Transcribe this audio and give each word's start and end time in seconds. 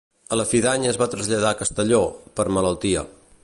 A 0.35 0.37
la 0.39 0.45
fi 0.53 0.61
d'any 0.65 0.87
es 0.93 0.97
va 1.01 1.07
traslladar 1.11 1.51
a 1.51 1.59
Castelló, 1.61 2.03
per 2.41 2.51
malaltia. 2.59 3.09